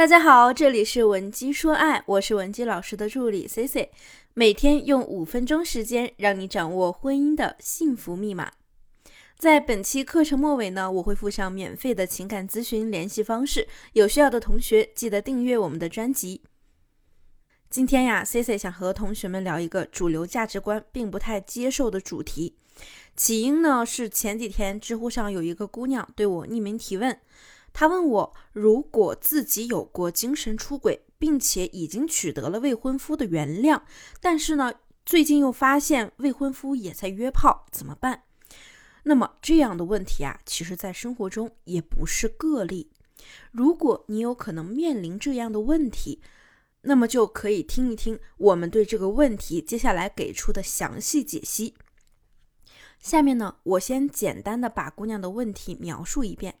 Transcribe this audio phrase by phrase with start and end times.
[0.00, 3.90] 大家好，这里是文姬说爱，我是文姬老师的助理 C C，
[4.32, 8.50] 每天用五分钟时间让你掌握婚姻的幸福密码。
[9.38, 16.40] 在本期课程末尾呢，我会附上免费的情感咨询联系方式，有需要的同学记得订阅我们的专辑。
[17.68, 22.56] 今天呀，C C 想和同学们聊一个主流价值观并不太接受的主题，
[23.14, 27.20] 起因呢是前几天知乎上有一个姑娘对我匿名提问。
[27.72, 33.82] 他问我，如果自己有过精神出轨，并且已经取得了未婚夫的原谅，
[34.20, 34.72] 但是呢，
[35.06, 38.24] 最近又发现未婚夫也在约炮，怎么办？
[39.04, 42.90] 那么这样的问题啊，其实在生活中也不是个例。
[43.50, 46.20] 如果你有可能面临这样的问题，
[46.82, 51.74] 那么就可以听一听我们对这个问题接下来给出的详细解析。
[52.98, 56.56] 下面呢，我先简单的把姑娘的问题描述一遍。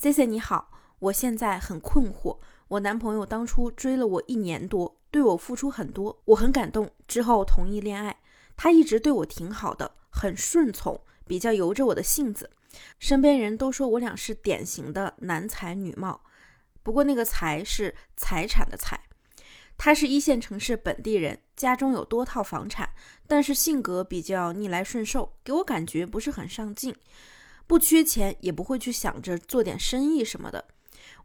[0.00, 0.70] C C 你好，
[1.00, 2.38] 我现在很困惑。
[2.68, 6.88] 我男朋友当初追了我一年多，对我付出很多，我很感动。
[7.08, 8.16] 之后同意恋爱，
[8.56, 12.48] 他一直对我挺好的，很顺从，比较由着我的性子。
[13.00, 16.20] 身边人都说我俩是典型的男才女貌，
[16.84, 19.00] 不过那个才是财产的财。
[19.76, 22.88] 他是一线城市本地人，家中有多套房产，
[23.26, 26.94] 但是性格比较逆来顺受，给我感觉不是很上进。
[27.68, 30.64] 不缺钱，也不会去想着做点生意什么的。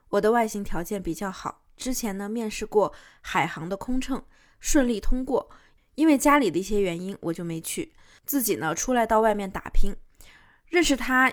[0.10, 4.24] 我的外形条件比较好，之前呢面试过海航的空乘，
[4.60, 5.50] 顺利通过。
[5.96, 7.94] 因为家里的一些原因，我就没去，
[8.26, 9.96] 自己呢出来到外面打拼。
[10.68, 11.32] 认识他，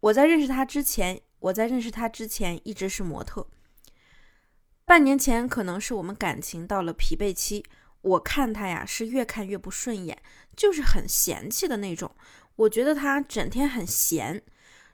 [0.00, 3.46] 我在认识他之前，我在认识他之前一直是模特。
[4.84, 7.64] 半年前，可能是我们感情到了疲惫期，
[8.02, 10.16] 我看他呀是越看越不顺眼，
[10.56, 12.10] 就是很嫌弃的那种。
[12.56, 14.42] 我觉得他整天很闲。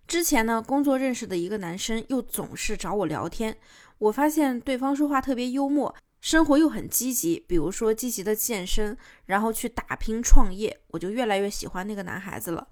[0.07, 3.57] 之前呢，工作认识的一个男生又总是找我聊天。
[3.99, 10.78] 我发现对方说话特别幽默，生活又很积极，比如说积极的健身，然后去打拼创业。
[10.88, 12.69] 我就越来越喜欢那个男孩子了。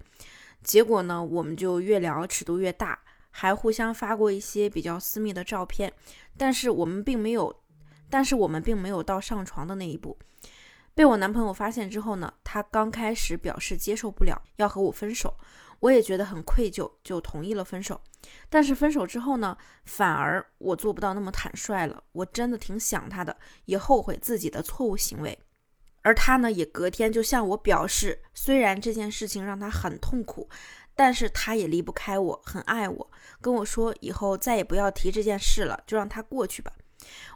[0.63, 2.99] 结果呢，我们就越聊尺度越大，
[3.31, 5.91] 还互相发过一些比较私密的照片。
[6.37, 7.53] 但是我们并没有，
[8.15, 10.17] 但是我们并没有到上床的那一步。
[10.93, 15.35] 被我男朋友发现之后呢，他刚开始表示接受不了，要和我分手。
[15.81, 17.99] 我也觉得很愧疚，就同意了分手。
[18.49, 22.01] 但是分手之后呢，反而我做不到那么坦率了。
[22.13, 25.37] 我真的挺想他的，也后悔自己的错误行为。
[26.01, 30.47] 而他呢，也隔天就向我表示，虽然这件事情让他很痛苦，
[30.95, 33.11] 但是他也离不开我，很爱我，
[33.41, 36.71] 跟我说以后再也不要提这件事了，就让他过去吧。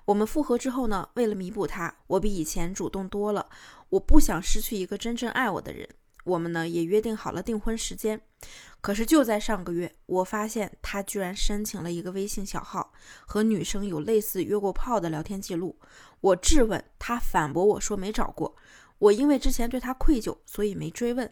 [0.05, 3.47] 我们复合之后呢，为了弥补他，我比以前主动多了。
[3.89, 5.87] 我不想失去一个真正爱我的人。
[6.25, 8.21] 我们呢也约定好了订婚时间。
[8.81, 12.93] 可是就在上个月，我发现他居然申请了一个微信小号，
[13.25, 15.77] 和女生有类似约过炮的聊天记录。
[16.21, 18.55] 我质问他，反驳我说没找过。
[18.99, 21.31] 我因为之前对他愧疚，所以没追问。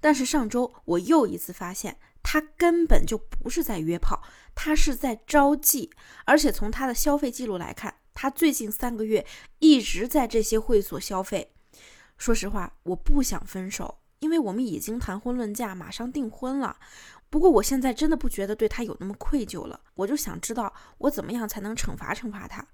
[0.00, 1.96] 但是上周我又一次发现。
[2.28, 4.20] 他根本就不是在约炮，
[4.52, 5.88] 他是在招妓。
[6.24, 9.24] 而且从他的消费记录来看，他最近三个月
[9.60, 11.54] 一直在这些会所消费。
[12.18, 16.76] 说实话，我不想分手，因为我们已经谈婚论嫁，马上订婚了。
[17.30, 22.66] 不过我现在真的不觉得对他有那么愧疚了，我就想知道我怎么样才能惩罚惩罚他。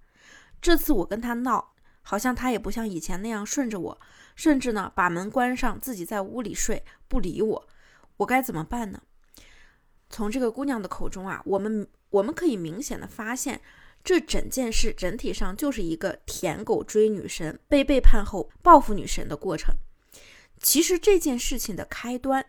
[0.63, 4.01] 这次我跟他闹，好像他也不像以前那样顺着我，
[4.35, 7.69] 甚至呢把门关上，自己在屋里睡，不理我。
[8.17, 9.03] 我该怎么办呢？
[10.13, 13.61] 从这个姑娘的口中啊，我们我们可以明显的发现，
[14.05, 19.75] 这整件事整体上就是一个舔狗追女神、被背叛后报复女神的过程。
[20.61, 22.45] 其实这件事情的开端，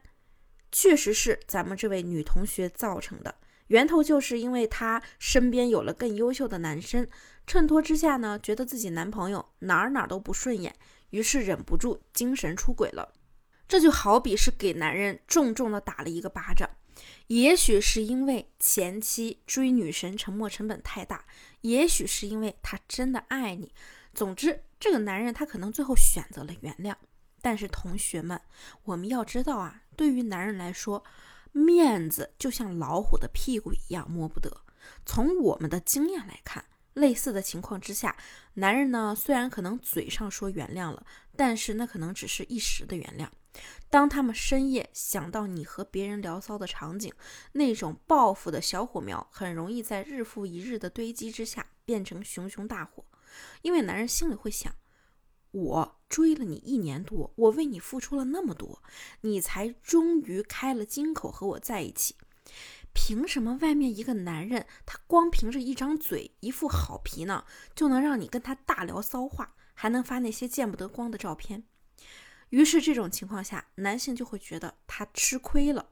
[0.74, 3.34] 确实是咱们这位女同学造成的，
[3.68, 7.08] 源头就是因为她身边有了更优秀的男生，
[7.48, 10.76] 衬托之下呢，觉得自己男朋友哪儿哪儿都不顺眼，
[11.12, 13.14] 于是忍不住精神出轨了。
[13.70, 16.70] 这就好比是给男人重重的打了一个巴掌。
[17.28, 21.26] 也许是因为前期追女神沉没成本太大，
[21.62, 23.74] 也许是因为他真的爱你。
[24.14, 26.96] 总之，这个男人他可能最后选择了原谅。
[27.42, 28.40] 但是同学们，
[28.84, 31.04] 我们要知道啊，对于男人来说，
[31.52, 34.62] 面子就像老虎的屁股一样摸不得。
[35.06, 36.64] 从我们的经验来看，
[36.94, 38.16] 类似的情况之下，
[38.56, 41.06] 男人呢虽然可能嘴上说原谅了，
[41.36, 43.28] 但是那可能只是一时的原谅。
[43.90, 47.14] 当他们深夜想到你和别人聊骚的场景，
[47.52, 53.06] 那种报复的小火苗很容易在日复一日的堆积之下变成熊熊大火。
[53.62, 54.74] 因为男人心里会想：
[55.52, 58.82] 我追了你一年多，我为你付出了那么多，
[59.22, 62.16] 你才终于开了金口和我在一起。
[62.94, 67.46] 凭什么外面一个男人，他光凭着一张嘴、一副好皮呢，
[67.76, 71.64] 就能让你跟他大聊骚话，还能发那些见不得光的照片？
[72.50, 75.90] 于是这种情况下，男性就会觉得他吃亏了。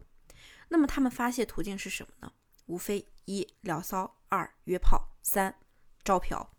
[0.70, 2.32] 那么他们发泄途径是什么呢？
[2.68, 5.56] 无非一聊骚，二约炮，三
[6.04, 6.56] 招嫖。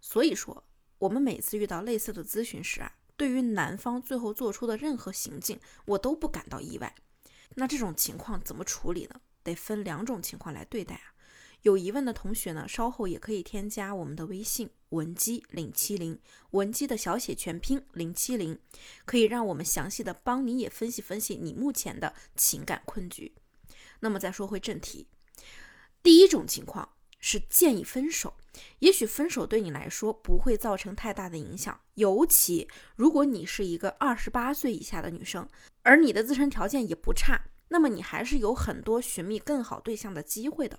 [0.00, 0.64] 所以说，
[0.98, 6.94] 我们每次遇到类似的咨询时啊，对于男方最后做出的任何行径，我都不感到意外。
[7.54, 9.20] 那这种情况怎么处理呢？
[9.42, 11.14] 得分两种情况来对待啊。
[11.62, 16.18] 有疑问的同学呢，稍后也可以添加我们的微信文姬零七零，
[16.50, 18.58] 文姬的小写全拼零七零，
[19.04, 23.32] 可以让我们详细的帮你也分析分析你目前的情感困局。
[24.00, 25.06] 那么再说回正题，
[26.02, 26.88] 第一种情况
[27.20, 28.34] 是建议分手，
[28.80, 32.66] 也许分手对你来说不会造成太大的影响，尤其
[32.96, 35.48] 如果你是一个二十八岁以下的女生，
[35.84, 37.40] 而你的自身条件也不差。
[37.72, 40.78] 那么你还是有很多寻觅更好对象的机会的。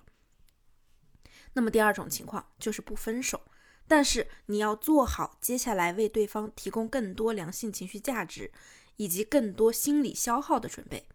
[1.54, 3.42] 那么第二种情况就是不分手，
[3.88, 8.52] 但是你要做好接下来为对方提供更多良性情绪价值
[8.94, 11.08] 以及更多心理消耗的准备。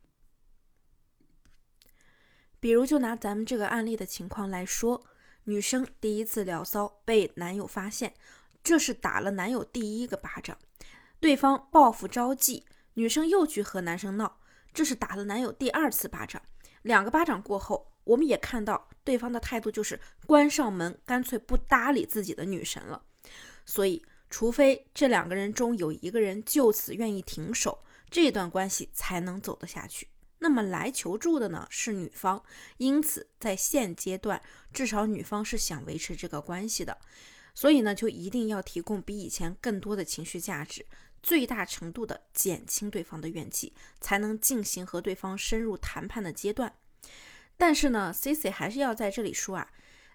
[2.59, 5.05] 比如，就拿咱们这个案例的情况来说，
[5.45, 8.13] 女生第一次聊骚被男友发现，
[8.61, 10.57] 这是打了男友第一个巴掌，
[11.21, 12.65] 对方报复招妓，
[12.95, 14.38] 女生又去和男生闹。
[14.73, 16.41] 这是打了男友第二次巴掌，
[16.83, 23.03] 两个巴掌过后，我们也看到对方的态度就是关上门，干脆不搭理自己的女神了。
[23.65, 30.07] 所以，除非这两个人中有一个人就此愿意停手，这段关系才能走得下去。
[30.41, 32.41] 那么来求助的呢是女方，
[32.77, 34.41] 因此在现阶段，
[34.71, 36.97] 至少女方是想维持这个关系的，
[37.59, 40.85] 所以呢，就一定要提供比以前更多的情绪价值。
[41.21, 46.73] 最大程度的减轻对方的怨气，才能进行和对方深入谈判的阶段。
[47.57, 49.69] 但是呢，Cici 还是要在这里说啊，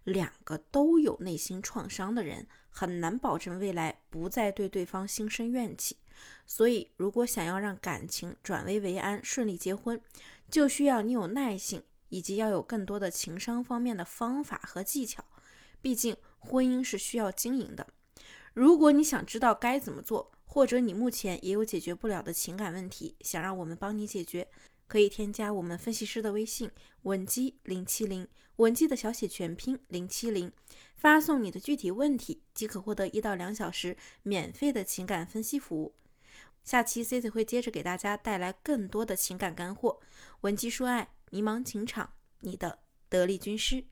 [0.05, 5.99] 两个都有内心创伤的人，很难保证未来不再对对方心生怨气。
[6.47, 10.01] 所以，如果想要让感情转危为安、顺利结婚，
[10.51, 15.23] 就需要你有耐性，以及要有更多的情商方面的方法和技巧。
[15.83, 17.87] 毕竟，婚姻是需要经营的。
[18.53, 24.47] 如果你想知道该怎么做，或者你目前也有解决不了的情感问题，想让我们帮你解决，
[24.87, 26.71] 可以添加我们分析师的微信
[27.03, 30.53] 文姬零七零，文姬的小写全拼零七零，
[30.95, 35.95] 发送你的具体问题即可获得一到两小时免费的情感分析服务。
[36.63, 39.99] 下期 C C 会接着给大家带来更多的情感干货，
[40.43, 43.85] 文姬说爱，迷茫情场，你的得力军师。